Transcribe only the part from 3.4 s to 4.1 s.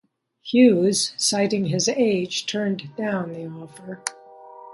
offer.